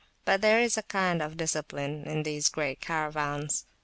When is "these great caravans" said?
2.23-3.67